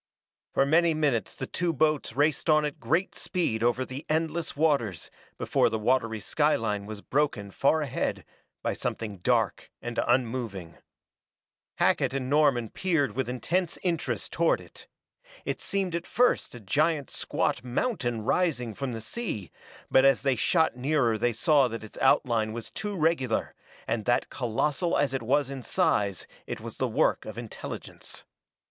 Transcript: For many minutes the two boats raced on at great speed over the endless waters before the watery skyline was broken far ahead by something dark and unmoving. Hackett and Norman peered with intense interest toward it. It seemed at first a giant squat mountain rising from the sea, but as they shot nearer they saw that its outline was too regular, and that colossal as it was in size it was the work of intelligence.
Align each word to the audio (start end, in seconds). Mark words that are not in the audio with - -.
For 0.55 0.65
many 0.65 0.95
minutes 0.95 1.35
the 1.35 1.45
two 1.45 1.71
boats 1.73 2.13
raced 2.15 2.49
on 2.49 2.65
at 2.65 2.79
great 2.79 3.13
speed 3.13 3.61
over 3.61 3.85
the 3.85 4.03
endless 4.09 4.55
waters 4.55 5.11
before 5.37 5.69
the 5.69 5.77
watery 5.77 6.19
skyline 6.19 6.87
was 6.87 7.01
broken 7.03 7.51
far 7.51 7.83
ahead 7.83 8.25
by 8.63 8.73
something 8.73 9.19
dark 9.19 9.69
and 9.79 9.99
unmoving. 10.07 10.79
Hackett 11.75 12.15
and 12.15 12.31
Norman 12.31 12.69
peered 12.69 13.11
with 13.11 13.29
intense 13.29 13.77
interest 13.83 14.31
toward 14.31 14.59
it. 14.59 14.87
It 15.45 15.61
seemed 15.61 15.93
at 15.93 16.07
first 16.07 16.55
a 16.55 16.59
giant 16.59 17.11
squat 17.11 17.63
mountain 17.63 18.23
rising 18.23 18.73
from 18.73 18.93
the 18.93 19.01
sea, 19.01 19.51
but 19.91 20.03
as 20.03 20.23
they 20.23 20.35
shot 20.35 20.75
nearer 20.75 21.15
they 21.15 21.31
saw 21.31 21.67
that 21.67 21.83
its 21.83 21.99
outline 22.01 22.53
was 22.53 22.71
too 22.71 22.95
regular, 22.95 23.53
and 23.87 24.05
that 24.05 24.31
colossal 24.31 24.97
as 24.97 25.13
it 25.13 25.21
was 25.21 25.51
in 25.51 25.61
size 25.61 26.25
it 26.47 26.59
was 26.59 26.77
the 26.77 26.87
work 26.87 27.23
of 27.25 27.37
intelligence. 27.37 28.25